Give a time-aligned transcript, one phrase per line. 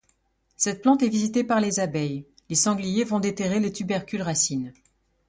[0.55, 4.73] Cette plante est visitée par les abeilles, les sangliers vont déterrer les tubercules-racines.